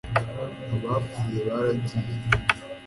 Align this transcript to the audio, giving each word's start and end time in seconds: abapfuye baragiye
abapfuye 0.83 1.39
baragiye 1.47 2.11